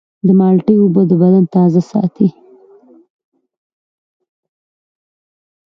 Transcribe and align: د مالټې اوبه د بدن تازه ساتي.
د 0.25 0.29
مالټې 0.39 0.75
اوبه 0.79 1.01
د 1.07 1.11
بدن 1.21 1.45
تازه 1.55 1.81
ساتي. 1.91 2.27